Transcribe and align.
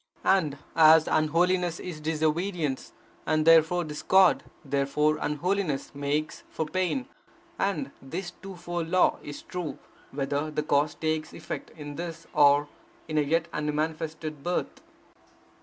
And 0.25 0.57
as 0.75 1.07
unholiness 1.07 1.79
is 1.79 1.99
disobedience, 2.01 2.91
and 3.27 3.45
therefore 3.45 3.83
discord, 3.83 4.41
therefore 4.65 5.19
unholiness 5.21 5.93
makes 5.93 6.41
for 6.49 6.65
pain; 6.65 7.05
and 7.59 7.91
this 8.01 8.31
two 8.41 8.55
fold 8.55 8.87
law 8.89 9.19
is 9.21 9.43
true, 9.43 9.77
whether 10.09 10.49
the 10.49 10.63
cause 10.63 10.95
take 10.95 11.31
effect 11.33 11.69
in 11.77 11.97
this, 11.97 12.25
or 12.33 12.67
in 13.07 13.19
a 13.19 13.21
yet 13.21 13.47
unmanifested 13.53 14.41
birth. 14.43 14.81